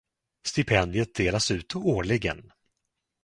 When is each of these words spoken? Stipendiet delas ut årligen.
Stipendiet 0.51 1.11
delas 1.19 1.51
ut 1.57 1.75
årligen. 1.77 2.41